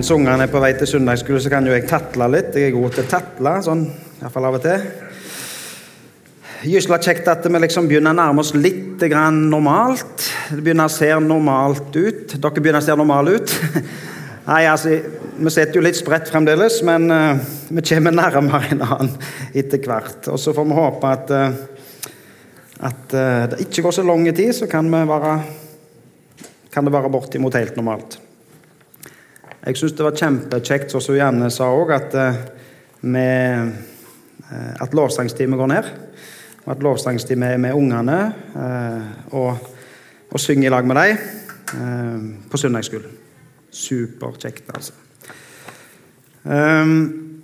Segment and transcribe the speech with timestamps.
[0.00, 2.54] Mens ungene er på vei til søndagsskole, så kan jo jeg tatle litt.
[2.56, 3.80] Jeg er god til å tatle, sånn
[4.22, 4.84] iallfall av og til.
[6.70, 10.24] Gysla kjekt at vi liksom begynner å nærme oss litt grann normalt.
[10.54, 12.32] Det begynner å se normalt ut.
[12.32, 13.52] Dere begynner å se normale ut.
[14.48, 14.94] Nei, altså,
[15.36, 19.12] Vi sitter jo litt spredt fremdeles, men uh, vi kommer nærmere en annen
[19.52, 20.30] etter hvert.
[20.32, 22.08] Og så får vi håpe at, uh,
[22.88, 25.36] at uh, det ikke går så lang tid, så kan, være,
[26.72, 28.16] kan det være bortimot helt normalt.
[29.60, 33.66] Jeg syns det var kjempekjekt, som Janne sa òg, at, eh,
[34.80, 35.90] at lovsangstimen går ned.
[36.64, 38.18] Og at lovsangstimen er med ungene
[38.56, 39.58] eh, og,
[40.30, 41.18] og synger i lag med dem
[41.76, 43.18] eh, på søndagsskolen.
[43.70, 44.96] Superkjekt, altså.
[46.42, 47.42] Um,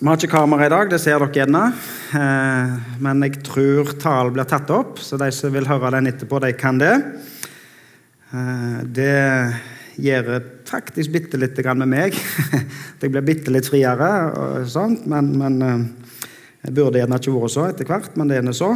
[0.00, 1.62] vi har ikke kamera i dag, det ser dere gjerne.
[2.10, 2.74] Uh,
[3.06, 6.50] men jeg tror talen blir tatt opp, så de som vil høre den etterpå, de
[6.58, 6.96] kan det.
[8.90, 9.14] Det
[9.96, 12.16] gjør faktisk bitte lite med meg.
[13.00, 15.82] Jeg blir bitte litt friere, og sånt, men, men eh,
[16.64, 18.70] jeg burde gjerne ikke vært så etter hvert, men det er nå så.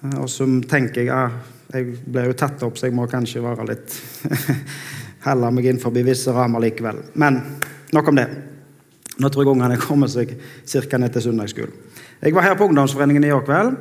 [0.00, 3.44] Eh, og så tenker jeg at jeg ble jo tatt opp, så jeg må kanskje
[3.44, 3.96] være litt
[5.26, 6.98] Helle meg innenfor visse rammer likevel.
[7.20, 7.36] Men
[7.94, 8.24] nok om det.
[9.22, 10.98] Nå tror jeg ungene kommer seg ca.
[10.98, 11.76] ned til søndagsskolen.
[12.22, 13.76] Jeg var her på ungdomsforeningen i går kveld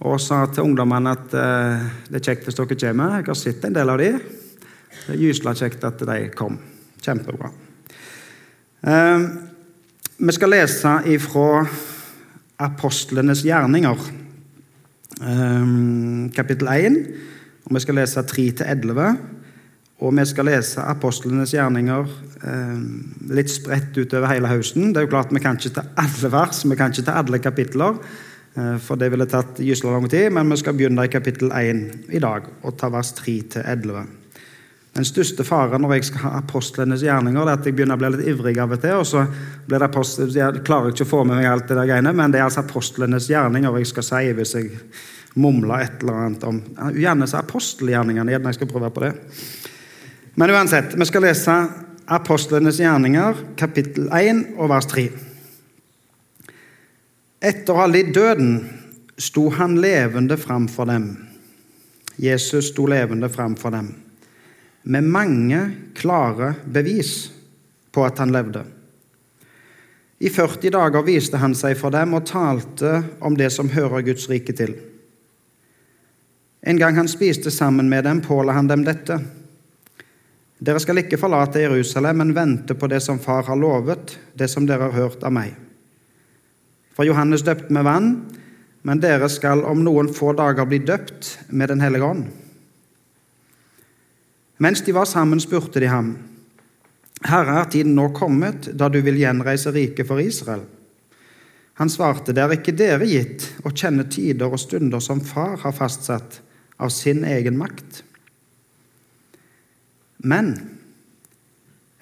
[0.00, 3.18] og sa til ungdommene at uh, det er kjekt hvis dere kommer.
[3.18, 4.22] Jeg har sett en del av dem.
[5.10, 6.54] Det er gysla kjekt at de kom.
[7.02, 7.48] Kjempebra.
[8.86, 9.22] Eh,
[10.22, 11.64] vi skal lese ifra
[12.62, 14.04] apostlenes gjerninger,
[15.26, 15.72] eh,
[16.36, 17.00] kapittel 1.
[17.66, 19.18] Og vi skal lese 3-11.
[19.98, 22.06] Og vi skal lese apostlenes gjerninger
[22.46, 22.78] eh,
[23.34, 24.94] litt spredt utover hele høsten.
[24.94, 27.42] Det er jo klart Vi kan ikke ta alle vers, vi kan ikke ta alle
[27.42, 27.98] kapitler,
[28.54, 30.30] eh, for det ville tatt gysla lang tid.
[30.30, 34.19] Men vi skal begynne i kapittel 1 i dag og ta vers 3-11.
[35.00, 38.00] Den største faren når jeg skal ha apostlenes gjerninger, det er at jeg begynner å
[38.02, 38.98] bli litt ivrig av og til.
[39.00, 39.22] og så
[39.64, 42.30] blir det apostel, Jeg klarer ikke å få med meg alt det der greiene, men
[42.30, 44.66] det er altså apostlenes gjerninger jeg skal si hvis jeg
[45.40, 46.58] mumler et eller annet om
[46.92, 48.34] Gjerne så apostelgjerningene.
[48.34, 49.14] Gjerne jeg skal prøve på det.
[50.36, 51.56] Men uansett, vi skal lese
[52.04, 55.06] apostlenes gjerninger, kapittel 1 og vers 3.
[57.40, 58.52] Etter å ha lidd døden
[59.16, 61.10] sto han levende framfor dem.
[62.20, 63.92] Jesus sto levende framfor dem
[64.82, 65.60] med mange
[65.94, 67.30] klare bevis
[67.92, 68.64] på at han levde.
[70.20, 74.28] I 40 dager viste han seg for dem og talte om det som hører Guds
[74.28, 74.74] rike til.
[76.60, 79.16] En gang han spiste sammen med dem, påla han dem dette.
[80.60, 84.66] Dere skal ikke forlate Jerusalem, men vente på det som Far har lovet, det som
[84.68, 85.54] dere har hørt av meg.
[86.92, 88.10] For Johannes døpte med vann,
[88.84, 92.28] men dere skal om noen få dager bli døpt med Den hellige ånd.
[94.60, 96.12] Mens de var sammen, spurte de ham,
[97.24, 100.66] Herre, er tiden nå kommet da du vil gjenreise riket for Israel?
[101.80, 105.72] Han svarte, det er ikke dere gitt å kjenne tider og stunder som Far har
[105.72, 106.42] fastsatt
[106.80, 108.02] av sin egen makt.
[110.28, 110.52] Men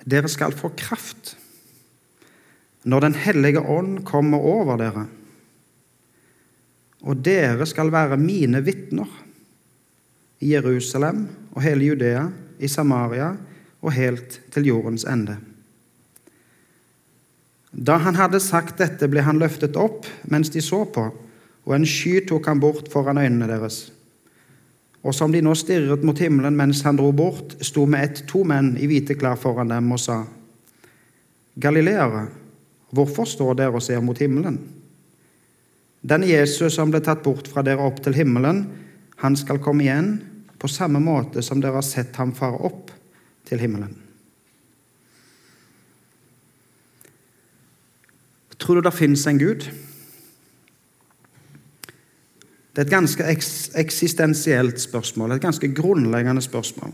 [0.02, 1.36] dere skal få kraft
[2.88, 5.04] når Den hellige ånd kommer over dere.
[7.06, 9.10] Og dere skal være mine vitner
[10.40, 12.26] i Jerusalem og hele Judea
[12.58, 13.32] i Samaria
[13.82, 15.36] og helt til jordens ende.
[17.72, 21.04] Da han hadde sagt dette, ble han løftet opp mens de så på,
[21.68, 23.88] og en sky tok han bort foran øynene deres.
[25.04, 28.42] Og som de nå stirret mot himmelen mens han dro bort, sto med ett to
[28.48, 30.24] menn i hvite klær foran dem og sa:"
[31.58, 32.28] Galileere,
[32.94, 34.58] hvorfor står dere og ser mot himmelen?
[36.02, 38.66] Den Jesus som ble tatt bort fra dere opp til himmelen,
[39.18, 40.20] han skal komme igjen
[40.58, 42.90] på samme måte som dere har sett ham fare opp
[43.48, 43.94] til himmelen.
[48.58, 49.68] Tror du det fins en Gud?
[52.74, 53.24] Det er et ganske
[53.78, 56.92] eksistensielt spørsmål, et ganske grunnleggende spørsmål.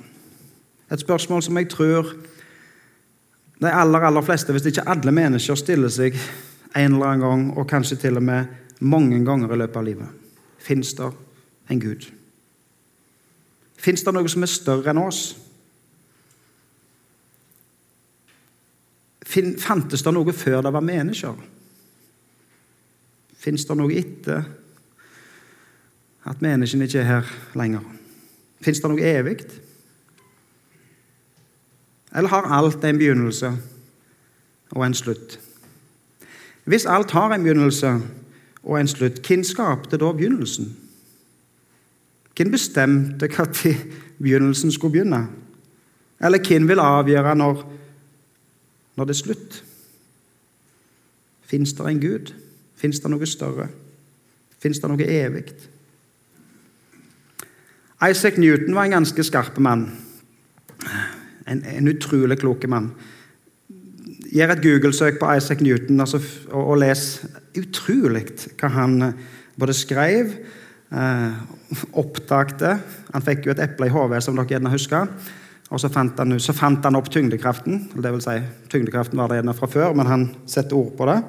[0.93, 2.13] Et spørsmål som jeg tror
[3.61, 6.17] de aller, aller fleste, hvis ikke alle mennesker, stiller seg
[6.77, 8.45] en eller annen gang, og kanskje til og med
[8.81, 10.09] mange ganger i løpet av livet.
[10.59, 11.11] Fins det
[11.71, 12.09] en Gud?
[13.85, 15.25] Fins det noe som er større enn oss?
[19.61, 21.35] Fantes det noe før det var mennesker?
[23.45, 24.47] Fins det noe etter
[26.25, 27.85] at menneskene ikke er her lenger?
[28.65, 29.43] Fins det noe evig?
[32.15, 33.51] Eller har alt en begynnelse
[34.73, 35.37] og en slutt?
[36.65, 37.91] Hvis alt har en begynnelse
[38.63, 40.71] og en slutt, hvem skapte da begynnelsen?
[42.35, 43.77] Hvem bestemte når
[44.19, 45.27] begynnelsen skulle begynne?
[46.21, 47.65] Eller hvem vil avgjøre når
[48.97, 49.65] når det er slutt?
[51.43, 52.35] Fins det en Gud?
[52.79, 53.69] Fins det noe større?
[54.63, 55.49] Fins det noe evig?
[58.05, 59.89] Isaac Newton var en ganske skarp mann.
[61.47, 62.93] En, en utrolig klok mann.
[64.35, 66.21] Gjør et Google-søk på Isaac Newton altså,
[66.51, 67.05] og, og, les
[67.59, 68.25] utrolig
[68.59, 69.19] hva han eh,
[69.59, 70.33] både skrev,
[70.93, 71.33] eh,
[71.93, 72.79] oppdagte
[73.15, 75.11] Han fikk jo et eple i hodet, som dere gjerne husker.
[75.71, 77.89] Og så fant, han, så fant han opp tyngdekraften.
[77.95, 78.35] Det vil si,
[78.71, 81.21] tyngdekraften var det gjerne fra før, men han setter ord på det.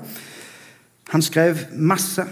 [1.14, 2.26] Han skrev masse.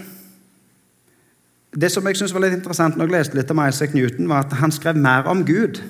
[1.74, 4.44] Det som jeg synes var litt interessant når jeg leste litt om Isaac Newton, var
[4.44, 5.80] at han skrev mer om Gud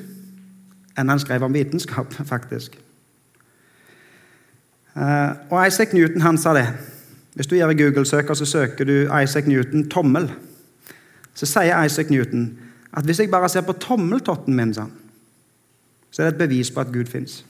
[0.94, 2.76] enn han skrev om vitenskap, faktisk.
[4.94, 6.68] Eh, og Isaac Newton han sa det.
[7.34, 10.30] Hvis du gjør Google-søker, så søker du Isaac Newton tommel,
[11.34, 12.46] så sier Isaac Newton
[12.94, 16.92] at hvis jeg bare ser på tommeltotten min, så er det et bevis på at
[16.94, 17.42] Gud fins.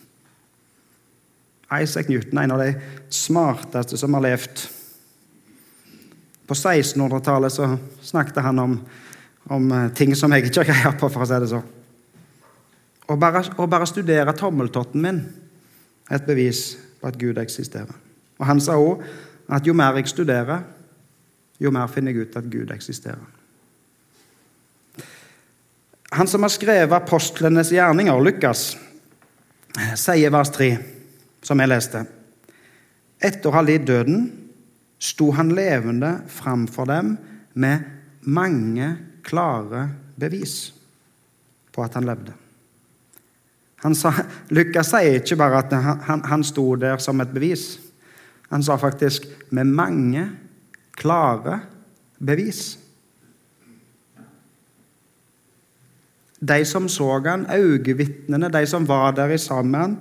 [1.82, 2.72] Isaac Newton er en av de
[3.12, 4.64] smarteste som har levd.
[6.48, 7.69] På 1600-tallet så
[8.04, 8.78] snakket han om,
[9.52, 11.70] om, eh, ting som jeg ikke har greie på, for å si det sånn.
[13.04, 15.20] Å bare, å bare studere tommeltotten min
[16.08, 17.92] er et bevis på at Gud eksisterer.
[18.40, 19.04] Og Han sa òg
[19.48, 20.64] at jo mer jeg studerer,
[21.60, 23.44] jo mer finner jeg ut at Gud eksisterer.
[26.14, 28.76] Han som har skrevet apostlenes gjerninger, Lukas,
[29.99, 30.69] sier vers 3,
[31.43, 32.05] som jeg leste
[33.25, 34.28] Etter å ha lidd døden
[35.02, 37.16] sto han levende framfor dem
[37.58, 37.82] med
[38.31, 38.93] mange
[39.26, 40.72] klare bevis
[41.75, 42.34] på at han levde.
[43.82, 44.12] Han sa,
[44.55, 47.75] Lukas sier ikke bare at han, han, sto der som et bevis.
[48.55, 50.31] Han sa faktisk 'med mange
[50.96, 51.60] klare
[52.22, 52.83] bevis'.
[56.44, 59.99] De som så han, øyevitnene, de som var der sammen,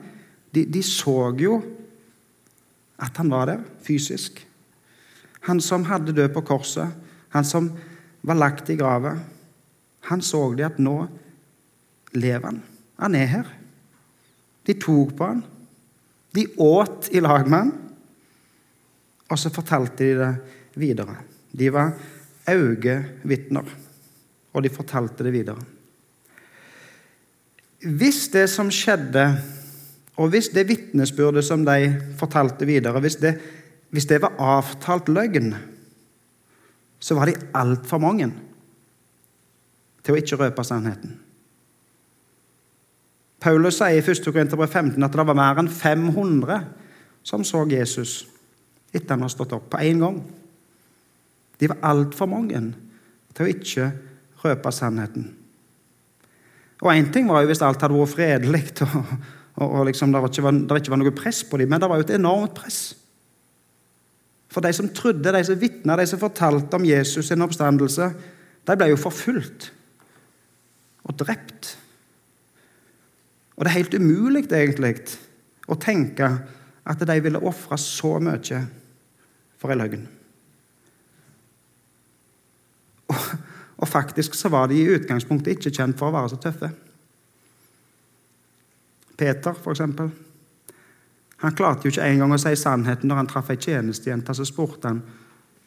[0.56, 1.62] de, de så jo
[3.00, 4.42] at han var der fysisk.
[5.48, 6.92] Han som hadde død på korset,
[7.30, 7.72] han som
[8.24, 9.18] var lagt i grava,
[10.08, 10.98] han så de at nå
[12.14, 12.62] lever han.
[13.00, 13.50] Han er her.
[14.68, 15.44] De tok på han.
[16.36, 17.72] De åt i lag med han.
[19.32, 20.34] Og så fortalte de det
[20.80, 21.16] videre.
[21.52, 21.94] De var
[22.50, 23.68] øyevitner,
[24.54, 25.64] og de fortalte det videre.
[27.84, 29.26] Hvis det som skjedde,
[30.16, 33.34] og hvis det vitnesbyrdet som de fortalte videre, hvis det,
[33.92, 35.54] hvis det var avtalt løgn,
[37.00, 38.30] så var de altfor mange
[40.04, 41.18] til å ikke røpe sannheten.
[43.44, 44.24] Paulus sier i 1.
[44.24, 46.62] Korinterbrev 15 at det var mer enn 500
[47.28, 48.22] som så Jesus
[48.94, 50.22] etter han har stått opp, på én gang.
[51.60, 52.60] De var altfor mange
[53.34, 53.88] til å ikke
[54.44, 55.32] røpe sannheten.
[56.84, 59.14] Og Én ting var jo hvis alt hadde vært fredelig og,
[59.56, 61.90] og, og liksom det, ikke var, det ikke var noe press på dem, men det
[61.90, 62.82] var jo et enormt press.
[64.54, 68.10] For de som trodde, de som vitna, de som fortalte om Jesus' sin oppstandelse,
[68.68, 69.72] de ble jo forfulgt
[71.04, 71.74] og drept.
[73.56, 74.94] Og det er helt umulig egentlig
[75.70, 76.30] å tenke
[76.84, 78.60] at de ville ofre så mye
[79.62, 80.06] for en løgn.
[83.14, 83.26] Og,
[83.84, 86.70] og, faktisk så var de i utgangspunktet ikke kjent for å være så tøffe.
[89.20, 90.12] Peter, for eksempel.
[91.44, 94.34] Han klarte jo ikke engang å si sannheten når han traff ei tjenestejente.
[94.34, 95.02] Så spurte han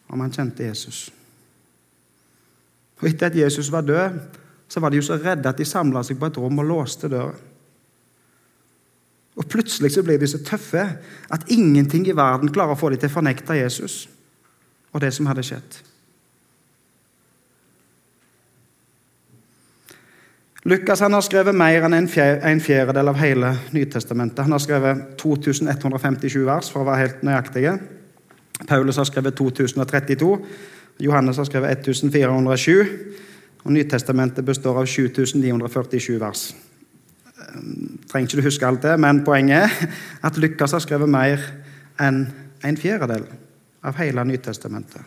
[0.08, 1.06] om han kjente Jesus.
[2.96, 4.16] Og Etter at Jesus var død,
[4.68, 7.10] så var de jo så redde at de samla seg på et rom og låste
[7.12, 7.36] døra.
[9.36, 10.82] Og plutselig så blir de så tøffe
[11.30, 14.06] at ingenting i verden klarer å få dem til å fornekte Jesus
[14.94, 15.76] og det som hadde skjedd.
[20.66, 22.08] Lukas har skrevet mer enn en
[22.60, 24.42] fjerdedel av hele Nytestamentet.
[24.42, 27.76] Han har skrevet 2157 vers, for å være helt nøyaktige.
[28.66, 30.32] Paulus har skrevet 2032.
[31.06, 32.94] Johannes har skrevet 1407.
[33.62, 36.48] Og Nytestamentet består av 7947 vers
[38.10, 39.90] trenger ikke du huske alt det, men poenget er
[40.26, 41.42] at Lukas har skrevet mer
[42.02, 42.24] enn
[42.64, 43.26] en fjerdedel
[43.86, 45.02] av hele Nytestamentet.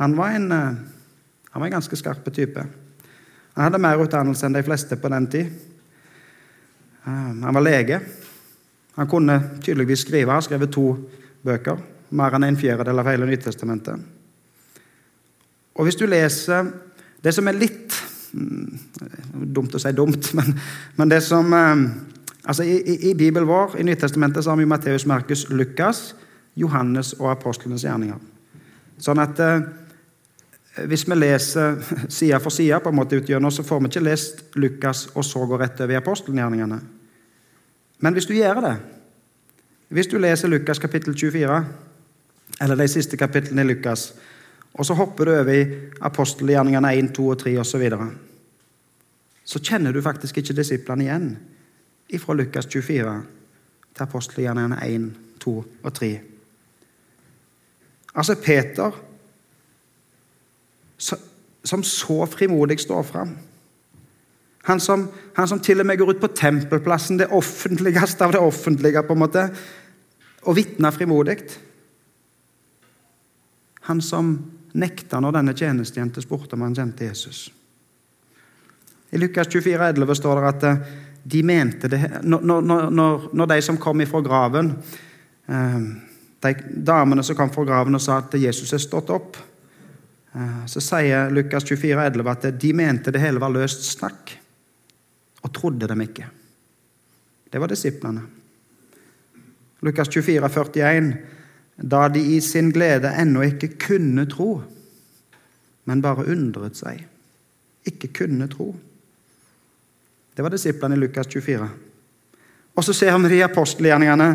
[0.00, 0.74] Han var en, eh,
[1.50, 2.64] han var en ganske skarp type.
[3.54, 5.50] Han hadde mer utdannelse enn de fleste på den tid.
[7.04, 7.98] Han var lege.
[8.96, 10.32] Han kunne tydeligvis skrive.
[10.32, 10.86] Han skrev to
[11.44, 11.80] bøker.
[12.16, 14.08] Mer enn en fjerdedel av hele Nytestamentet.
[15.72, 16.70] Og hvis du leser
[17.24, 18.00] det som er litt
[18.32, 18.78] Mm,
[19.52, 20.54] dumt å si dumt, men,
[20.96, 21.82] men det som eh,
[22.48, 26.12] altså i, i, i, Bibelen vår, i Nytestamentet, så har vi Matteus, Markus, Lukas,
[26.56, 28.20] Johannes og apostlenes gjerninger.
[29.02, 29.66] Sånn at eh,
[30.72, 31.76] hvis vi leser
[32.08, 35.44] side for side, på en måte utgjennom, så får vi ikke lest Lukas og så
[35.46, 36.78] gå rett over i apostelgjerningene.
[38.00, 38.76] Men hvis du gjør det,
[39.92, 41.66] Hvis du leser Lukas kapittel 24,
[42.60, 44.14] eller de siste kapitlene i Lukas,
[44.72, 45.66] og så hopper du over i
[46.00, 48.08] apostelgjerningene 1, 2 og 3 osv., så, videre,
[49.44, 51.28] så kjenner du faktisk ikke disiplene igjen
[52.18, 53.22] fra Lukas 24
[53.94, 55.12] til apostelgjerningene 1,
[55.44, 56.10] 2 og 3.
[58.14, 58.96] Altså Peter,
[61.02, 63.36] som så frimodig står fram.
[64.62, 68.42] Han som, han som, til og med går ut på tempelplassen, det offentligste av det
[68.42, 69.46] offentlige, på en måte,
[70.46, 71.38] og vitner frimodig.
[73.90, 74.36] Han som
[74.78, 77.48] nekta når denne tjenestejenta spurte om han kjente Jesus.
[79.10, 80.92] I Lukas 24, 11 står det at eh,
[81.22, 84.72] de mente det Når, når, når de som kom ifra graven
[85.46, 85.76] eh,
[86.42, 89.36] De damene som kom fra graven og sa at Jesus er stått opp,
[90.66, 94.32] så sier Lukas 24, 11 at de mente det hele var løst snakk,
[95.42, 96.28] og trodde dem ikke.
[97.52, 98.22] Det var disiplene.
[99.82, 101.12] Lukas 24, 41,
[101.76, 104.62] da de i sin glede ennå ikke kunne tro,
[105.84, 107.02] men bare undret seg.
[107.90, 108.70] Ikke kunne tro.
[110.32, 111.68] Det var disiplene i Lukas 24.
[112.72, 114.30] Og så ser vi de apostelgjerningene,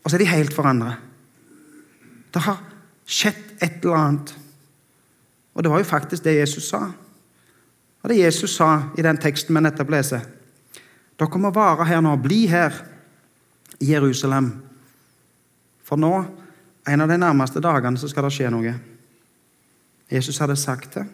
[0.00, 1.02] og så er de helt forandret.
[2.32, 2.62] Det har
[3.04, 4.32] skjedd et eller annet.
[5.56, 6.82] Og det var jo faktisk det Jesus sa.
[8.02, 10.26] Og det Jesus sa i den teksten vi nettopp leser.
[11.16, 12.12] Dere må være her nå.
[12.20, 12.76] Bli her
[13.80, 14.52] i Jerusalem
[15.86, 16.12] for nå,
[16.86, 18.72] en av de nærmeste dagene, så skal det skje noe.
[20.10, 21.04] Jesus hadde sagt det.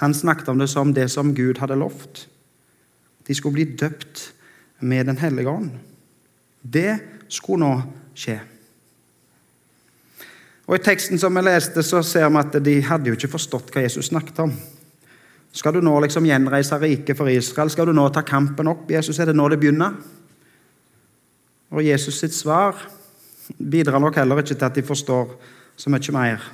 [0.00, 2.24] Han snakket om det som det som Gud hadde lovt.
[3.28, 4.32] De skulle bli døpt
[4.80, 5.70] med Den hellige ånd.
[6.60, 7.82] Det skulle nå
[8.16, 8.40] skje.
[10.64, 13.72] Og I teksten som vi leste, så ser vi at de hadde jo ikke forstått
[13.74, 14.54] hva Jesus snakket om.
[15.54, 17.70] Skal du nå liksom gjenreise riket for Israel?
[17.70, 18.88] Skal du nå ta kampen opp?
[18.90, 19.94] Jesus, er det nå det begynner?
[21.74, 22.78] Og Jesus sitt svar
[23.58, 25.36] bidrar nok heller ikke til at de forstår
[25.76, 26.44] så mye mer.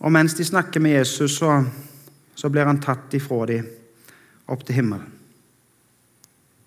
[0.00, 1.60] Og mens de snakker med Jesus, så,
[2.34, 3.68] så blir han tatt ifra dem
[4.52, 5.12] opp til himmelen.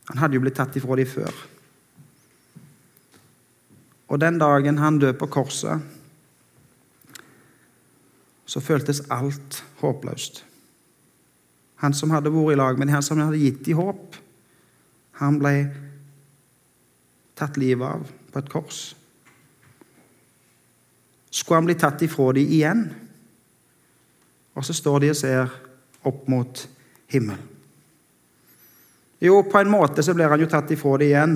[0.10, 1.34] Han hadde jo blitt tatt ifra dem før.
[4.10, 5.82] Og den dagen han døde på korset,
[8.50, 10.44] så føltes alt håpløst.
[11.84, 14.18] Han som hadde vært i lag med dem, han som hadde gitt dem håp,
[15.22, 15.54] han ble
[17.38, 18.80] tatt livet av på et kors.
[21.30, 22.84] Skulle han bli tatt ifra dem igjen?
[24.58, 25.54] Og så står de og ser
[26.10, 26.66] opp mot
[27.14, 27.46] himmelen.
[29.20, 31.34] Jo, på en måte så blir han jo tatt ifra dem igjen.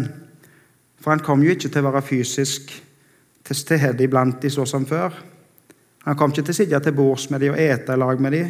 [1.03, 2.71] For han kom jo ikke til å være fysisk
[3.43, 5.11] til stede iblant de så som før.
[6.07, 8.35] Han kom ikke til å sitte til bords med de og ete i lag med
[8.35, 8.43] de.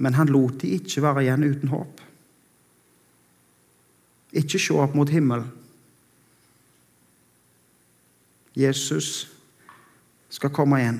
[0.00, 2.00] Men han lot de ikke være igjen uten håp.
[4.36, 5.52] Ikke se opp mot himmelen.
[8.56, 9.28] Jesus
[10.32, 10.98] skal komme igjen.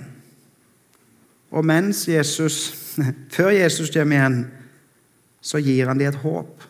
[1.56, 2.68] Og mens Jesus,
[3.36, 4.40] før Jesus kommer igjen,
[5.40, 6.66] så gir han dem et håp.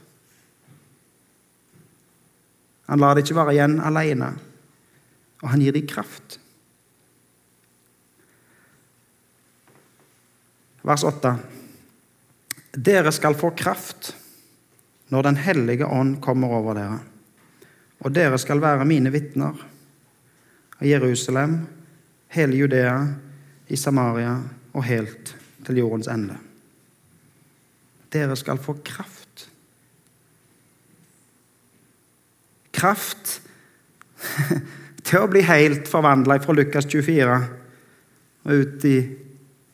[2.87, 4.31] Han lar det ikke være igjen alene,
[5.43, 6.39] og han gir dem kraft.
[10.87, 11.33] Vers 8.
[12.77, 14.13] Dere skal få kraft
[15.11, 16.99] når Den hellige ånd kommer over dere.
[18.05, 19.55] Og dere skal være mine vitner
[20.77, 21.61] av Jerusalem,
[22.35, 22.97] hele Judea,
[23.67, 24.37] i Samaria
[24.75, 25.33] og helt
[25.67, 26.37] til jordens ende.
[28.13, 29.16] Dere skal få kraft.
[32.77, 33.41] Kraft
[35.07, 37.39] til å bli helt forvandla fra Lukas 24
[38.47, 38.97] og ut i,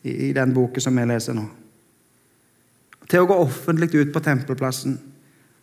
[0.09, 1.45] i, den boken som vi leser nå.
[3.09, 4.97] Til å gå offentlig ut på tempelplassen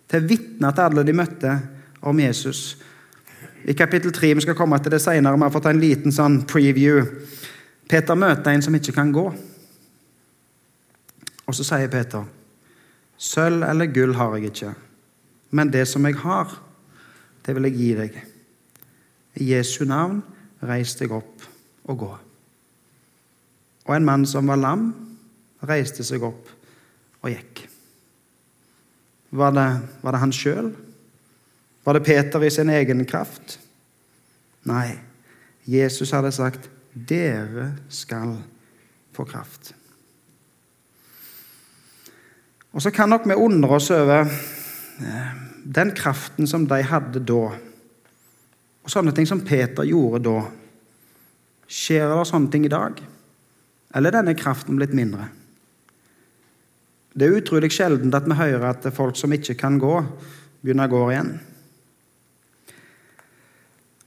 [0.09, 1.55] til å vitne til alle de møtte
[2.05, 2.77] om Jesus.
[3.69, 6.43] I kapittel 3, Vi skal komme til det senere, vi har fått en liten sånn
[6.49, 7.03] preview.
[7.89, 9.25] Peter møter en som ikke kan gå.
[11.45, 12.25] Og så sier Peter,
[13.17, 14.73] 'Sølv eller gull har jeg ikke,
[15.51, 16.53] men det som jeg har,
[17.49, 18.19] det vil jeg gi deg.'
[19.39, 20.21] I Jesu navn,
[20.61, 21.45] reis deg opp
[21.89, 22.09] og gå.
[23.87, 24.89] Og en mann som var lam,
[25.65, 26.49] reiste seg opp
[27.23, 27.63] og gikk.
[29.31, 29.67] Var det,
[30.03, 30.71] var det han sjøl?
[31.85, 33.59] Var det Peter i sin egen kraft?
[34.69, 34.99] Nei.
[35.69, 38.37] Jesus hadde sagt, 'Dere skal
[39.13, 39.73] få kraft'.
[42.73, 44.25] Og så kan nok vi undre oss over
[44.99, 47.43] eh, den kraften som de hadde da,
[48.79, 50.39] og sånne ting som Peter gjorde da.
[51.69, 52.97] Skjer det sånne ting i dag?
[53.93, 55.27] Eller er denne kraften blitt mindre?
[57.13, 59.93] Det er utrolig sjelden at vi hører at folk som ikke kan gå,
[60.61, 61.31] begynner å gå igjen.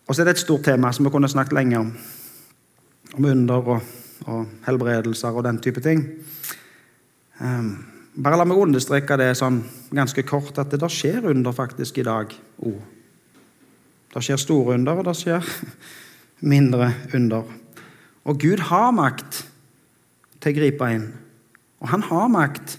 [0.06, 1.94] Og så er det et stort tema som vi kunne snakket lenge om.
[3.14, 3.94] Om under og,
[4.26, 6.02] og helbredelser og den type ting.
[7.38, 9.62] Um, bare la meg understreke det sånn
[9.94, 12.80] ganske kort, at det der skjer under faktisk i dag òg.
[14.12, 15.52] Det skjer store under, og det skjer
[16.52, 17.48] mindre under.
[18.28, 19.42] Og Gud har makt
[20.42, 21.06] til å gripe inn.
[21.80, 22.76] Og han har makt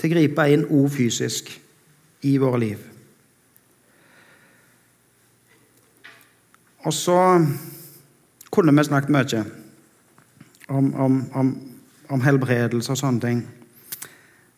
[0.00, 1.52] til å gripe inn òg fysisk
[2.26, 2.82] i våre liv.
[6.84, 7.16] Og så
[8.52, 9.44] kunne vi snakket mye
[10.68, 11.52] om, om, om,
[12.12, 13.44] om helbredelse og sånne ting.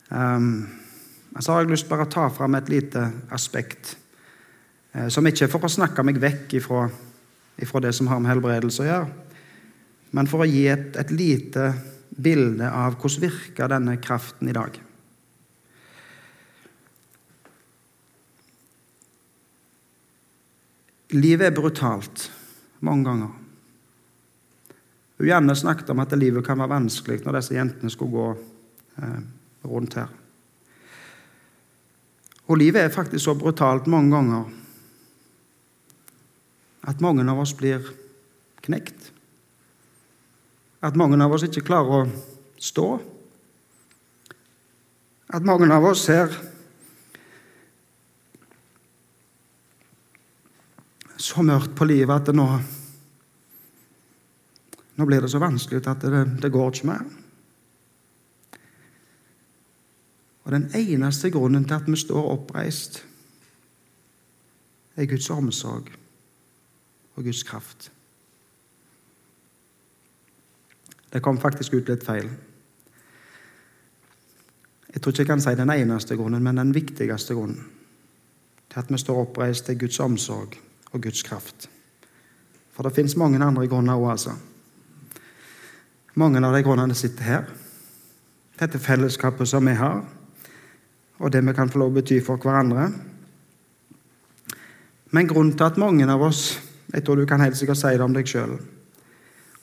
[0.09, 0.67] Um,
[1.39, 3.03] så har jeg lyst til å ta fram et lite
[3.35, 3.97] aspekt,
[4.95, 6.87] eh, som ikke er for å snakke meg vekk ifra,
[7.61, 9.11] ifra, det som har med helbredelse å gjøre,
[10.17, 11.73] men for å gi et, et lite
[12.17, 14.79] bilde av hvordan virker denne kraften i dag.
[21.17, 22.31] Livet er brutalt
[22.81, 23.35] mange ganger.
[25.17, 28.27] Hun Janne snakket om at livet kan være vanskelig når disse jentene skulle gå
[29.03, 29.21] eh,
[29.67, 30.13] rundt her.
[32.47, 34.47] Og livet er faktisk så brutalt mange ganger
[36.87, 37.83] at mange av oss blir
[38.63, 39.11] knekt.
[40.87, 42.11] At mange av oss ikke klarer å
[42.63, 42.87] stå.
[45.35, 46.31] At mange av oss ser
[51.17, 52.49] så mørkt på livet at det nå
[54.97, 57.03] Nå blir det så vanskelig at det, det går ikke mer.
[60.47, 63.05] Og den eneste grunnen til at vi står oppreist,
[64.97, 65.91] er Guds omsorg
[67.17, 67.91] og Guds kraft.
[71.13, 72.31] Det kom faktisk ut litt feil.
[74.95, 77.67] Jeg tror ikke jeg kan si den eneste grunnen, men den viktigste grunnen
[78.71, 80.55] til at vi står oppreist, er Guds omsorg
[80.93, 81.69] og Guds kraft.
[82.73, 84.37] For det fins mange andre grunner òg, altså.
[86.15, 87.45] Mange av de grunnene sitter her.
[88.61, 90.05] Dette fellesskapet som vi har
[91.19, 92.91] og det vi kan få lov å bety for hverandre.
[95.17, 98.05] Men grunnen til at mange av oss Jeg tror du kan helt sikkert si det
[98.05, 98.53] om deg sjøl.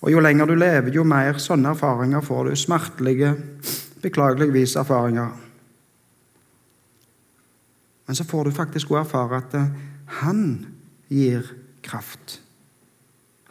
[0.04, 2.56] Og jo lenger du lever, jo mer sånne erfaringer får du.
[2.60, 3.30] Smertelige,
[4.04, 5.32] beklageligvis erfaringer.
[8.06, 9.72] Men så får du faktisk òg erfare at eh,
[10.20, 10.44] han
[11.08, 11.48] gir
[11.82, 12.42] kraft.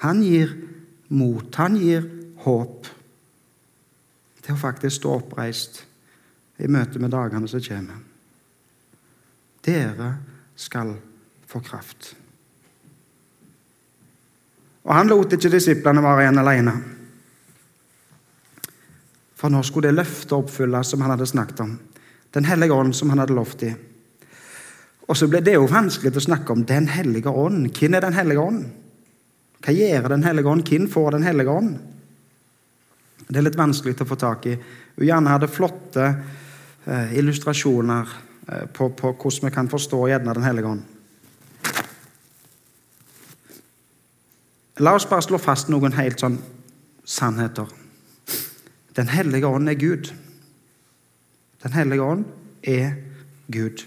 [0.05, 0.53] Han gir
[1.09, 1.49] mot.
[1.57, 2.05] Han gir
[2.45, 2.93] håp
[4.45, 5.87] til å faktisk stå oppreist
[6.59, 8.01] i møte med dagene som kommer.
[9.63, 10.11] Dere
[10.59, 10.95] skal
[11.47, 12.15] få kraft.
[14.83, 16.75] Og Han lot ikke disiplene være igjen alene.
[19.39, 21.73] For nå skulle det løftet oppfylles som han hadde snakket om.
[22.33, 23.73] Den hellige ånd som han hadde lovt i.
[25.09, 27.67] Og så ble det jo vanskelig å snakke om Den hellige ånd.
[27.75, 28.63] Hvem er Den hellige ånd?
[29.63, 30.69] Hva gjør Den hellige ånd?
[30.69, 31.75] Hvem får Den hellige ånd?
[33.29, 34.55] Det er litt vanskelig å få tak i.
[34.97, 36.07] Hun gjerne hadde flotte
[36.87, 38.09] eh, illustrasjoner
[38.49, 40.83] eh, på, på, hvordan vi kan forstå gjerne Den hellige ånd.
[44.79, 46.39] La oss bare slå fast noen helt sånn
[47.05, 47.69] sannheter.
[48.97, 50.13] Den hellige ånd er Gud.
[51.63, 52.25] Den hellige ånd
[52.63, 52.95] er
[53.53, 53.85] Gud.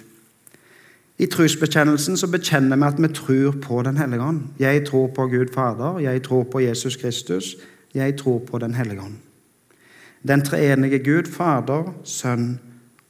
[1.18, 4.42] I trosbekjennelsen så bekjenner vi at vi tror på Den hellige ånd.
[4.60, 7.56] Jeg tror på Gud Fader, jeg tror på Jesus Kristus,
[7.94, 9.16] jeg tror på Den hellige ånd.
[10.28, 12.60] Den treenige Gud, Fader, Sønn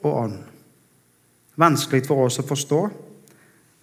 [0.05, 0.37] og ånd.
[1.55, 2.81] Vanskelig for oss å forstå.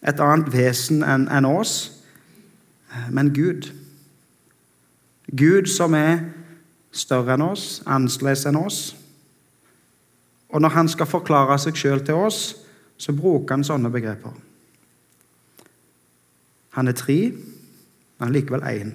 [0.02, 1.76] Et annet vesen enn en oss,
[3.10, 3.70] men Gud.
[5.32, 6.18] Gud som er
[6.92, 8.80] større enn oss, annerledes enn oss.
[10.52, 12.42] Og når han skal forklare seg sjøl til oss,
[13.00, 14.34] så bruker han sånne begreper.
[16.76, 17.18] Han er tre,
[18.20, 18.92] men likevel én.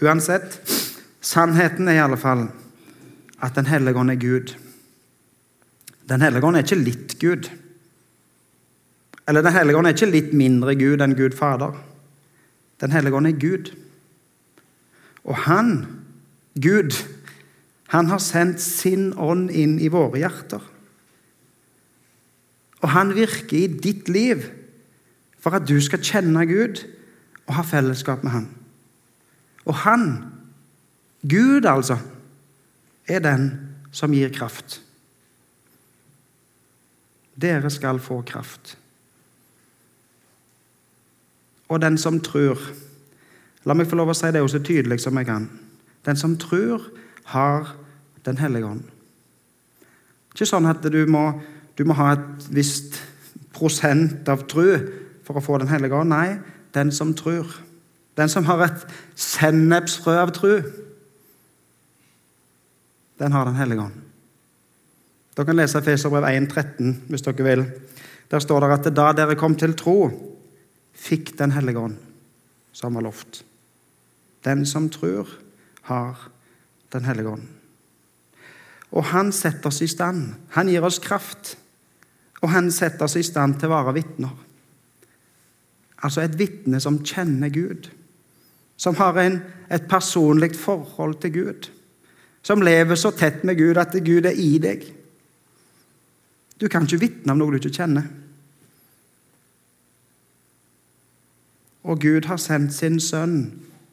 [0.00, 0.60] Uansett,
[1.20, 2.46] sannheten er i alle fall
[3.40, 4.52] at Den hellige ånd er Gud.
[6.10, 7.46] Den hellige ånd er ikke litt Gud.
[9.28, 11.76] Eller Den hellige ånd er ikke litt mindre Gud enn Gud Fader.
[12.82, 13.70] Den hellige ånd er Gud.
[15.22, 15.72] Og han,
[16.58, 16.96] Gud,
[17.94, 20.64] han har sendt sin ånd inn i våre hjerter.
[22.80, 24.46] Og han virker i ditt liv
[25.40, 26.82] for at du skal kjenne Gud
[27.46, 28.48] og ha fellesskap med Han.
[29.68, 30.06] Og Han,
[31.28, 31.98] Gud altså,
[33.06, 33.50] er den
[33.92, 34.80] som gir kraft.
[37.40, 38.76] Dere skal få kraft.
[41.70, 42.58] Og den som tror
[43.68, 45.42] La meg få lov å si det jo så tydelig som jeg kan.
[46.08, 46.86] Den som tror,
[47.30, 47.76] har
[48.24, 48.82] Den hellige ånd.
[50.34, 51.22] Ikke sånn at du må,
[51.76, 52.98] du må ha et visst
[53.56, 54.76] prosent av tru
[55.24, 56.12] for å få Den hellige ånd.
[56.12, 56.36] Nei,
[56.76, 57.48] den som tror.
[58.20, 58.84] Den som har et
[59.16, 60.60] sennepsfrø av tru,
[63.20, 64.09] den har Den hellige ånd.
[65.36, 67.64] Dere kan lese Feserbrev 1,13 hvis dere vil.
[68.30, 70.10] Der står det at da dere kom til tro,
[70.94, 71.96] fikk Den hellige ånd,
[72.72, 73.44] som var lovt.
[74.44, 75.28] Den som tror,
[75.82, 76.30] har
[76.92, 77.48] Den hellige ånd.
[78.90, 80.34] Og han setter oss i stand.
[80.50, 81.56] Han gir oss kraft.
[82.42, 84.32] Og han setter oss i stand til å være vitner.
[86.02, 87.90] Altså et vitne som kjenner Gud.
[88.80, 89.38] Som har en,
[89.70, 91.68] et personlig forhold til Gud.
[92.42, 94.86] Som lever så tett med Gud at Gud er i deg.
[96.60, 98.06] Du kan ikke vitne om noe du ikke kjenner.
[101.88, 103.42] Og Gud har sendt sin sønn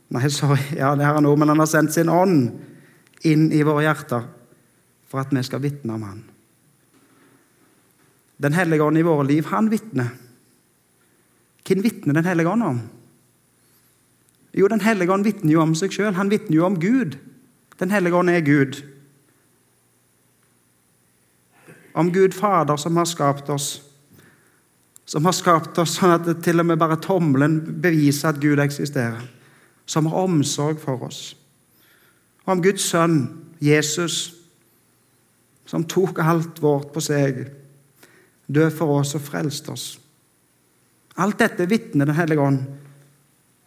[0.07, 2.45] Nei, sorry, ja, det har han òg, men han har sendt sin ånd
[3.27, 4.23] inn i våre hjerter
[5.11, 6.21] for at vi skal vitne om Han.
[8.39, 10.13] Den hellige ånd i våre liv, han vitner.
[11.67, 12.81] Hvem vitner Den hellige ånd om?
[14.53, 16.13] Jo, Den hellige ånd vitner jo om seg sjøl.
[16.15, 17.17] Han vitner jo om Gud.
[17.79, 18.79] Den hellige ånd er Gud.
[21.97, 23.81] Om Gud Fader som har skapt oss.
[25.07, 29.23] Som har skapt oss sånn at til og med bare tommelen beviser at Gud eksisterer.
[29.89, 31.31] Som har omsorg for oss.
[32.45, 33.21] Om Guds sønn,
[33.63, 34.35] Jesus,
[35.65, 37.47] som tok alt vårt på seg,
[38.47, 39.87] død for oss og frelste oss.
[41.17, 42.61] Alt dette vitner Den hellige ånd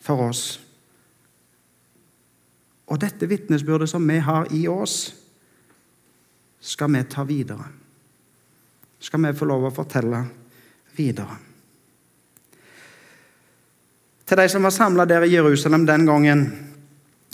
[0.00, 0.60] for oss.
[2.90, 5.12] Og dette vitnesbyrdet som vi har i oss,
[6.60, 7.79] skal vi ta videre.
[9.00, 10.24] Skal vi få lov å fortelle
[10.96, 11.38] videre.
[14.30, 16.44] Til de som var samla der i Jerusalem den gangen,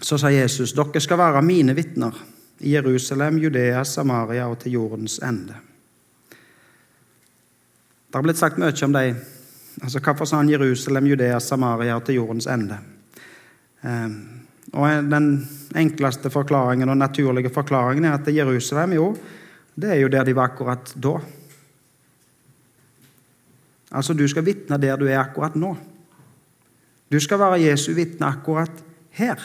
[0.00, 2.14] så sa Jesus dere skal være mine vitner
[2.64, 5.58] i Jerusalem, Judea, Samaria og til jordens ende.
[8.06, 9.18] Det har blitt sagt mye om dem.
[9.82, 12.78] Altså, hvorfor sa han Jerusalem, Judea, Samaria og til jordens ende?
[13.84, 19.16] Ehm, og Den enkleste forklaringen og naturlige forklaringen er at Jerusalem jo,
[19.76, 21.18] det er jo der de var akkurat da.
[23.90, 25.76] Altså, du skal vitne der du er akkurat nå.
[27.12, 28.82] Du skal være Jesu vitne akkurat
[29.14, 29.38] her.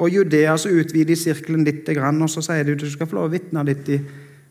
[0.00, 3.34] Og Judea så utvider sirkelen litt, og så sier de du skal få lov å
[3.34, 4.00] vitne litt i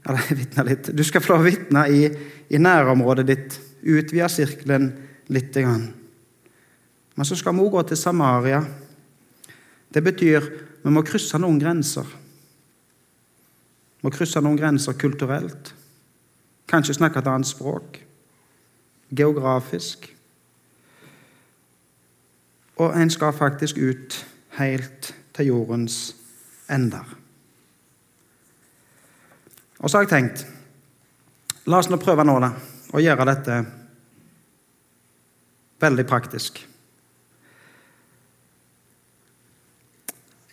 [0.07, 2.05] eller, vitne litt, Du skal få lov å vitne i,
[2.47, 3.57] i, nærområdet ditt.
[3.83, 4.91] Utvide sirkelen
[5.33, 5.57] litt.
[5.59, 8.61] Men så skal vi også gå til Samaria.
[9.89, 10.49] Det betyr
[10.83, 12.07] vi må krysse noen grenser.
[13.99, 15.73] Vi må krysse noen grenser kulturelt.
[16.69, 17.99] Kanskje snakke et annet språk.
[19.09, 20.05] Geografisk.
[22.77, 24.25] Og en skal faktisk ut
[24.59, 26.15] helt til jordens
[26.69, 27.15] ender.
[29.79, 30.47] Og så har jeg tenkt
[31.69, 32.49] La oss nå prøve nå da,
[32.97, 33.55] å gjøre dette
[35.79, 36.57] veldig praktisk.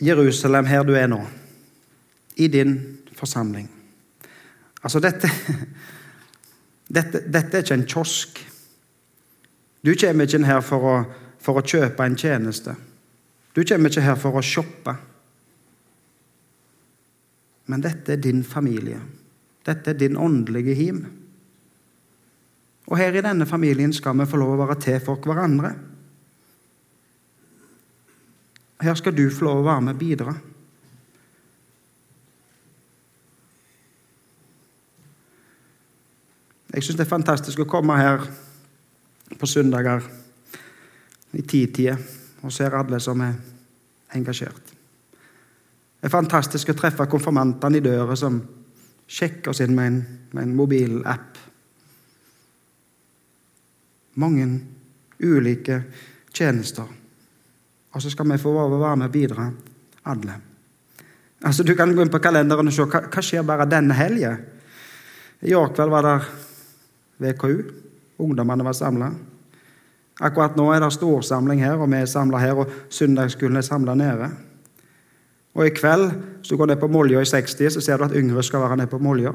[0.03, 1.23] Jerusalem, her du er nå,
[2.37, 2.77] i din
[3.17, 3.71] forsamling.
[4.83, 5.31] Altså, dette,
[6.87, 8.41] dette, dette er ikke en kiosk.
[9.83, 10.95] Du kommer ikke her for å,
[11.43, 12.77] for å kjøpe en tjeneste.
[13.55, 14.95] Du kommer ikke her for å shoppe.
[17.67, 19.01] Men dette er din familie.
[19.67, 21.01] Dette er din åndelige him.
[22.87, 25.73] Og her i denne familien skal vi få lov å være til for hverandre.
[28.83, 30.37] Her skal du få lov å være med og bidra.
[36.77, 38.21] Jeg syns det er fantastisk å komme her
[39.41, 40.05] på søndager
[41.33, 41.95] i titida
[42.45, 43.33] og se alle som er
[44.13, 44.75] engasjert.
[45.97, 48.37] Det er fantastisk å treffe konfirmantene i døra som
[49.09, 49.97] sjekker oss inn med en,
[50.37, 51.39] med en mobilapp.
[54.21, 54.47] Mange
[55.25, 55.79] ulike
[56.29, 56.91] tjenester.
[57.97, 59.47] Og så skal vi få være med og bidra,
[60.13, 60.37] alle.
[61.41, 64.35] Altså, Du kan gå inn på kalenderen og se hva, hva skjer bare denne helga.
[65.41, 66.19] I år kveld var det
[67.19, 67.63] VKU.
[68.19, 69.11] Ungdommene var samla.
[70.21, 73.95] Akkurat nå er det storsamling her, og vi er samla her, og søndagsskolen er samla
[73.95, 74.31] nede.
[75.57, 78.17] Og i kveld, hvis du går ned på Molja i 60, så ser du at
[78.17, 79.33] yngre skal være nede på Molja.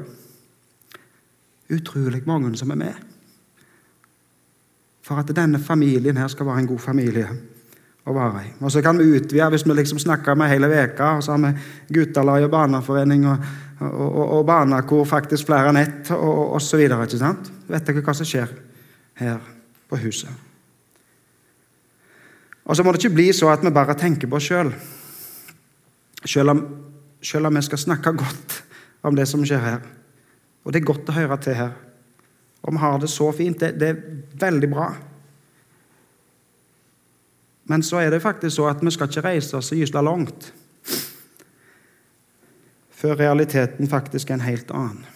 [1.72, 2.94] Utrolig mange som er med.
[5.02, 7.28] For at denne familien her skal være en god familie
[8.02, 8.44] å være.
[8.60, 11.42] Og så kan vi utvide hvis vi liksom snakker med hele veka, og så har
[11.44, 16.80] vi guttelag og barneforening og, og, og, og barnekor faktisk flere enn ett, og, så
[16.80, 17.06] videre.
[17.06, 17.52] ikke sant?
[17.68, 18.50] Vet dere hva som skjer
[19.22, 19.38] her
[19.90, 20.48] på huset?
[22.62, 24.70] Og så må det ikke bli så at vi bare tenker på oss sjøl.
[26.22, 26.62] Selv
[27.22, 28.62] selv om vi skal snakke godt
[29.06, 29.82] om det som skjer her,
[30.64, 31.72] Og det er godt å høre til her.
[32.62, 33.58] Og vi har det så fint.
[33.58, 33.96] Det, det er
[34.38, 34.84] veldig bra.
[37.72, 40.50] Men så er det faktisk så at vi skal ikke reise så gysla langt
[43.02, 45.06] før realiteten faktisk er en helt annen.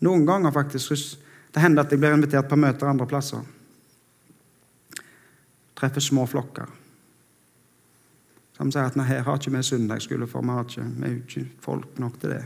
[0.00, 1.18] Noen ganger faktisk
[1.54, 3.44] det hender at jeg blir invitert på møter andre plasser.
[5.76, 6.72] Treffer små flokker.
[8.56, 11.44] Som sier at her har ikke vi søndagsskole, for vi har ikke, vi er ikke
[11.62, 12.44] folk nok til det.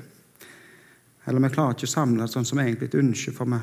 [1.29, 3.63] Eller vi klarer ikke å samle sånn som egentlig et ønske for meg.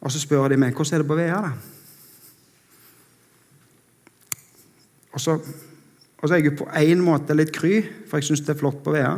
[0.00, 1.42] Og så spør de meg hvordan er det på Vea.
[1.44, 1.52] da?
[5.20, 5.34] Og så,
[6.16, 8.78] og så er jeg på en måte litt kry, for jeg syns det er flott
[8.80, 9.12] på Vea.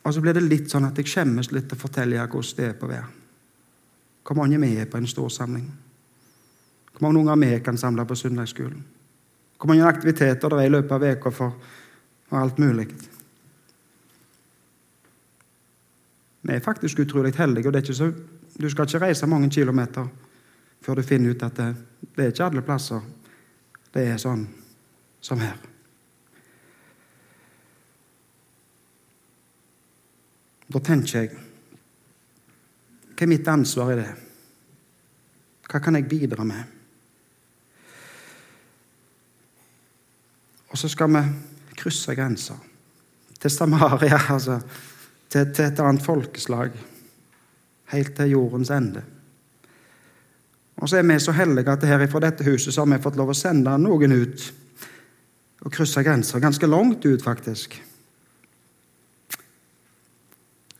[0.00, 2.68] Og så blir det litt sånn at jeg skjemmes litt til å fortelle hvordan det
[2.70, 3.02] er på Vea.
[4.24, 5.66] Hvor mange er med på en stor samling?
[6.94, 8.80] Hvor mange unger vi kan samle på søndagsskolen?
[9.58, 11.60] Hvor mange aktiviteter det er i løpet av uka for,
[12.30, 12.88] for alt mulig?
[16.40, 18.10] Vi er faktisk utrolig heldige, og det er ikke så,
[18.56, 20.08] du skal ikke reise mange kilometer
[20.80, 21.70] før du finner ut at det,
[22.16, 23.04] det er ikke alle plasser
[23.94, 24.44] det er sånn
[25.24, 25.58] som her.
[30.68, 31.36] Da tenker jeg
[33.18, 34.10] Hva er mitt ansvar i det?
[35.68, 36.74] Hva kan jeg bidra med?
[40.68, 41.22] Og så skal vi
[41.78, 42.60] krysse grenser.
[43.38, 44.60] Til Samaria, altså.
[45.28, 46.76] Til, til et annet folkeslag.
[47.92, 49.02] Helt til jordens ende.
[50.78, 53.18] Og så er vi så heldige at her fra dette huset så har vi fått
[53.18, 54.46] lov å sende noen ut
[55.66, 56.40] og krysse grenser.
[56.40, 57.74] Ganske langt ut, faktisk.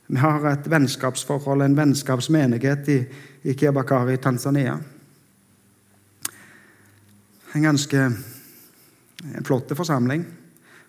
[0.09, 2.99] Vi har et vennskapsforhold, en vennskapsmenighet i,
[3.43, 4.79] i Kebakari i Tanzania.
[7.53, 8.07] En ganske
[9.35, 10.25] en flott forsamling.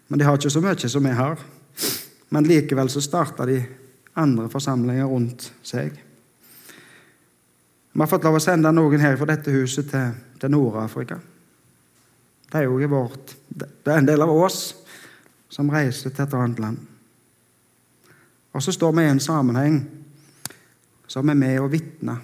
[0.06, 1.42] Men de har ikke så mye som vi har.
[2.30, 3.58] Men likevel så starta de
[4.18, 5.98] andre forsamlinger rundt seg.
[7.92, 11.18] Vi har fått lov å sende noen her fra dette huset til, til Nord-Afrika.
[12.50, 14.60] Det er jo vårt, det er en del av oss
[15.50, 16.78] som reiser til et annet land.
[18.54, 19.80] Og så står vi i en sammenheng
[21.10, 22.16] som er med å vitne,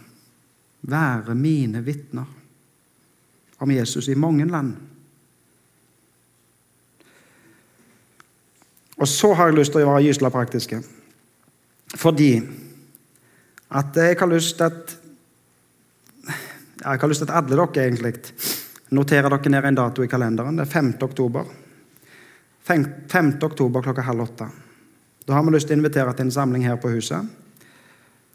[0.87, 2.27] være mine vitner
[3.59, 4.75] om Jesus i mange land.
[8.97, 10.79] Og så har jeg lyst til å være gysla praktiske.
[11.97, 12.31] Fordi
[13.77, 14.95] at jeg har lyst til at
[16.93, 18.15] jeg har lyst til at alle dere egentlig
[18.95, 20.57] noterer dere ned en dato i kalenderen.
[20.57, 20.93] Det er 5.
[21.03, 21.49] oktober.
[22.67, 23.33] 5.
[23.43, 24.47] oktober klokka halv åtte.
[25.27, 27.27] Da har vi lyst til å invitere til en samling her på huset.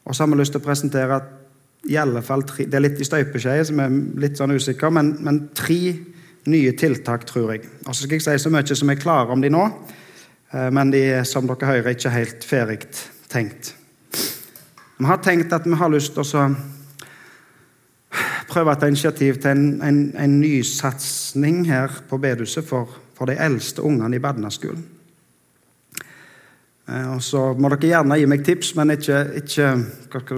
[0.04, 1.22] Og så har vi lyst til å presentere
[1.90, 5.16] i alle fall tre, Det er litt i støpeskjeen, som er litt sånn usikker, men,
[5.26, 5.96] men, tre
[6.52, 7.70] nye tiltak, tror jeg.
[7.86, 9.64] Og så skal jeg si så mye som jeg klarer om de nå,
[10.54, 12.80] eh, men de er, som dere hører, ikke helt ferdig
[13.32, 13.74] tenkt.
[14.98, 16.50] Vi har tenkt at vi har lyst til å
[18.52, 23.38] prøve å ta initiativ til en, en, en nysatsing her på bedehuset for, for, de
[23.40, 24.84] eldste ungene i Badnaskolen.
[26.92, 29.70] Eh, og så må dere gjerne gi meg tips, men ikke, ikke,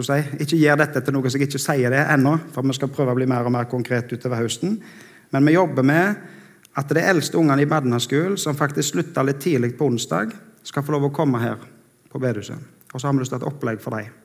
[0.05, 2.93] si, ikke gjør dette til noe som jeg ikke sier det ennå, for vi skal
[2.93, 4.77] prøve å bli mer og mer konkret utover høsten.
[5.33, 6.23] Men vi jobber med
[6.77, 10.95] at de eldste ungene i Badnaskolen, som faktisk slutta litt tidlig på onsdag, skal få
[10.95, 11.61] lov å komme her
[12.09, 12.57] på bedehuset.
[12.93, 14.22] Og så har vi lyst til et opplegg for dem.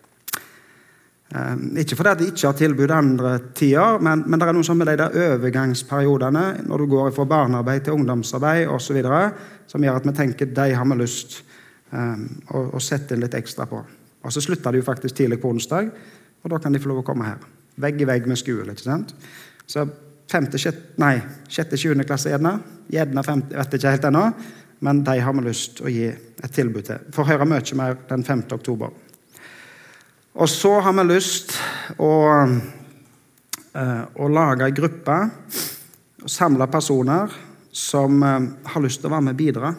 [1.37, 4.79] Ehm, ikke fordi de ikke har tilbud andre tider, men, men det er noe som
[4.81, 9.03] med de der overgangsperiodene, når du går fra barnearbeid til ungdomsarbeid osv.,
[9.69, 11.43] som gjør at vi tenker de har vi lyst
[11.93, 13.83] um, å, å, sette inn litt ekstra på.
[14.25, 15.91] Og Så slutter de jo faktisk tidlig på onsdag,
[16.43, 17.43] og da kan de få lov å komme her.
[17.79, 18.73] Vegg i vegg med skole.
[18.73, 19.13] ikke sant?
[19.69, 19.85] Så
[20.33, 21.19] 5., 6., nei,
[21.53, 21.93] 6., 7.
[22.09, 22.55] klasse gjerne.
[22.93, 24.25] Gjerne 5., vet ikke helt ennå.
[24.81, 27.05] Men de har vi lyst å gi et tilbud til.
[27.13, 28.45] Får høre mye mer den 5.
[28.57, 28.97] oktober.
[30.39, 31.57] Og så har vi lyst
[31.99, 32.13] å,
[33.75, 35.17] eh, å lage ei gruppe
[36.31, 37.33] samle personer
[37.75, 39.73] som eh, har lyst til å være med og bidra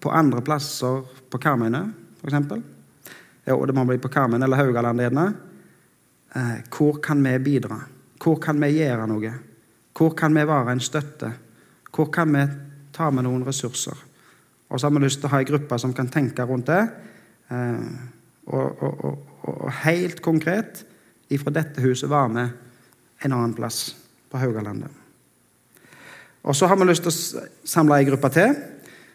[0.00, 1.82] på andre plasser på Karmøyene,
[2.22, 2.64] f.eks.
[3.44, 5.04] Jo, det må bli på Karmøyene eller Haugaland.
[5.04, 7.82] Eh, hvor kan vi bidra?
[8.16, 9.36] Hvor kan vi gjøre noe?
[9.92, 11.34] Hvor kan vi være en støtte?
[11.92, 12.48] Hvor kan vi
[12.96, 14.00] ta med noen ressurser?
[14.72, 16.82] Og så har vi lyst til å ha ei gruppe som kan tenke rundt det.
[18.46, 20.84] Og, og, og, og helt konkret
[21.32, 22.48] ifra dette huset være med
[23.24, 23.96] en annen plass
[24.30, 24.90] på Haugalandet.
[26.44, 27.14] Og Så har vi lyst til å
[27.64, 28.54] samle ei gruppe til.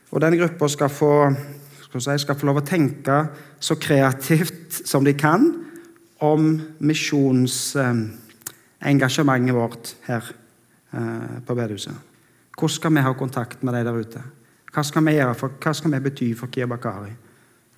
[0.09, 3.27] Og Den gruppa skal, si, skal få lov å tenke
[3.59, 5.65] så kreativt som de kan
[6.25, 10.23] om misjonsengasjementet vårt her
[10.91, 11.93] eh, på bedehuset.
[12.57, 14.21] Hvordan skal vi ha kontakt med de der ute?
[14.73, 17.13] Hva skal vi gjøre for, hva skal vi bety for Kiabakari?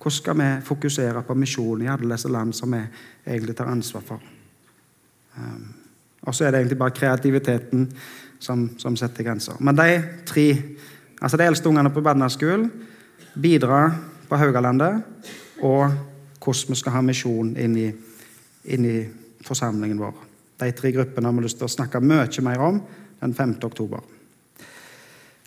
[0.02, 2.80] Hvordan skal vi fokusere på misjon i alle disse land som vi
[3.26, 4.22] egentlig tar ansvar for?
[5.38, 5.68] Um,
[6.22, 7.84] og så er det egentlig bare kreativiteten
[8.38, 9.54] som, som setter grenser.
[9.60, 10.46] Men de tre,
[11.20, 12.70] altså de eldste ungene på barneskolen,
[13.42, 13.94] bidrar
[14.28, 15.02] på Haugalandet,
[15.62, 15.92] og
[16.44, 17.86] hvordan vi skal ha misjon inn i,
[18.64, 18.96] inn i
[19.46, 20.16] forsamlingen vår.
[20.62, 22.82] De tre gruppene har vi lyst til å snakke mye mer om
[23.20, 23.54] den 5.
[23.62, 24.02] oktober.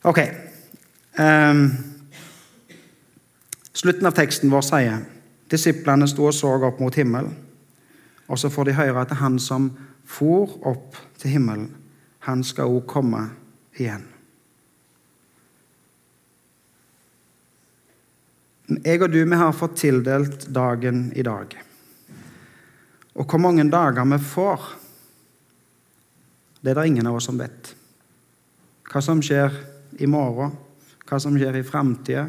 [0.04, 0.20] Ok.
[1.20, 1.95] Um,
[3.76, 5.04] slutten av teksten vår sier
[5.52, 7.36] disiplene sto og så opp mot himmelen.
[8.26, 9.70] Og så får de høre at han som
[10.06, 11.70] for opp til himmelen,
[12.26, 13.28] han skal òg komme
[13.78, 14.06] igjen.
[18.66, 21.54] Jeg og du vi har fått tildelt dagen i dag.
[23.16, 24.64] Og hvor mange dager vi får,
[26.62, 27.76] det er det ingen av oss som vet.
[28.90, 29.54] Hva som skjer
[30.02, 30.56] i morgen,
[31.06, 32.26] hva som skjer i framtida,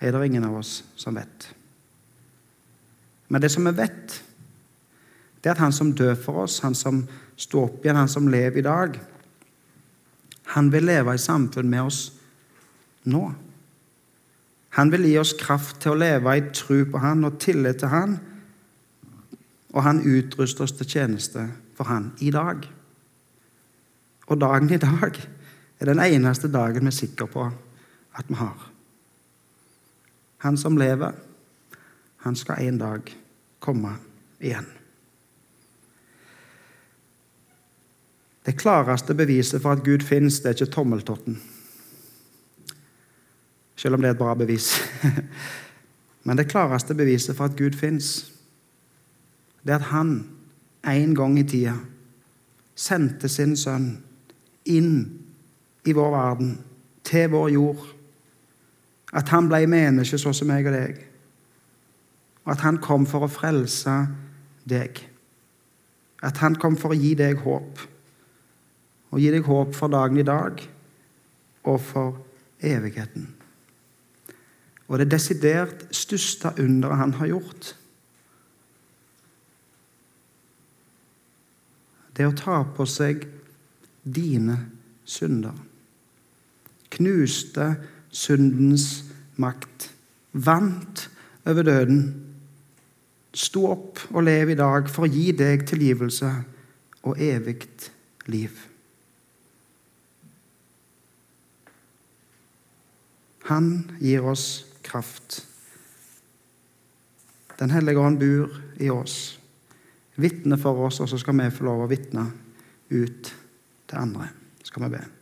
[0.00, 1.48] er det ingen av oss som vet.
[3.28, 4.20] Men det som vi vet,
[5.40, 7.04] det er at han som dør for oss, han som
[7.36, 9.00] står opp igjen, han som lever i dag,
[10.54, 12.00] han vil leve i samfunn med oss
[13.10, 13.24] nå.
[14.76, 17.88] Han vil gi oss kraft til å leve i tro på Han og tillit til
[17.88, 18.18] Han.
[19.72, 22.66] Og han utruster oss til tjeneste for Han i dag.
[24.26, 25.16] Og dagen i dag
[25.80, 27.46] er den eneste dagen vi er sikre på
[28.16, 28.75] at vi har.
[30.38, 31.12] Han som lever,
[32.16, 33.16] han skal en dag
[33.58, 33.96] komme
[34.38, 34.66] igjen.
[38.46, 41.40] Det klareste beviset for at Gud fins, det er ikke tommeltotten.
[43.76, 44.70] Selv om det er et bra bevis.
[46.26, 48.32] Men det klareste beviset for at Gud fins,
[49.62, 50.28] det er at han
[50.86, 51.74] en gang i tida
[52.76, 53.88] sendte sin sønn
[54.68, 54.92] inn
[55.86, 56.56] i vår verden,
[57.06, 57.84] til vår jord.
[59.14, 61.02] At han ble menneske sånn som meg og deg.
[62.46, 63.94] Og at han kom for å frelse
[64.66, 64.98] deg.
[66.26, 67.82] At han kom for å gi deg håp.
[69.12, 70.62] Og gi deg håp for dagen i dag
[71.66, 72.14] og for
[72.62, 73.26] evigheten.
[74.86, 77.72] Og det desidert største underet han har gjort,
[82.16, 83.26] det å ta på seg
[84.02, 84.56] dine
[85.04, 85.56] synder.
[86.96, 87.66] Knuste
[88.16, 89.04] syndens
[89.36, 89.90] makt.
[90.32, 91.08] Vant
[91.46, 92.00] over døden.
[93.36, 96.30] Sto opp og lev i dag for å gi deg tilgivelse
[97.06, 97.68] og evig
[98.32, 98.54] liv.
[103.46, 103.68] Han
[104.02, 105.44] gir oss kraft.
[107.60, 109.38] Den hellige ånd bor i oss,
[110.20, 112.26] vitner for oss, og så skal vi få lov å vitne
[112.90, 113.30] ut
[113.86, 114.32] til andre.
[114.66, 115.15] Skal vi be.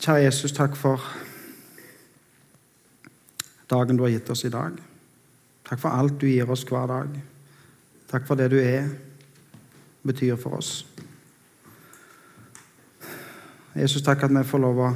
[0.00, 1.02] Kjære Jesus, takk for
[3.68, 4.78] dagen du har gitt oss i dag.
[5.68, 7.18] Takk for alt du gir oss hver dag.
[8.08, 8.88] Takk for det du er,
[10.02, 10.86] betyr for oss.
[13.76, 14.88] Jesus, takk at vi får lov å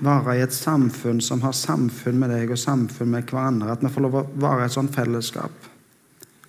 [0.00, 3.76] være i et samfunn som har samfunn med deg og samfunn med hverandre.
[3.76, 5.68] At vi får lov å være i et sånt fellesskap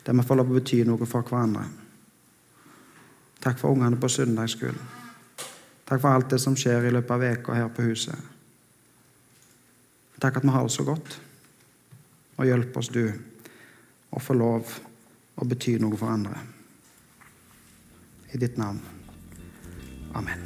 [0.02, 1.67] der vi får lov å bety noe for hverandre.
[3.43, 5.01] Takk for ungene på søndagsskolen.
[5.86, 8.15] Takk for alt det som skjer i løpet av veka her på huset.
[10.22, 11.17] Takk at vi har det så godt.
[12.38, 13.06] Og hjelp oss, du,
[14.12, 14.78] å få lov
[15.36, 16.38] å bety noe for andre.
[18.32, 18.80] I ditt navn.
[20.15, 20.39] Amen.